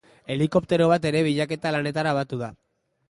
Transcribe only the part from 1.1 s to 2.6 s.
bilaketa lanetara batu da.